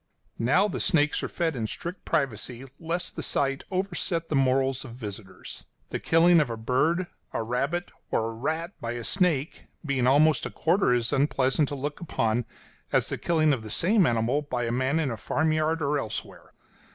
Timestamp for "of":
4.83-4.95, 6.41-6.49, 13.53-13.61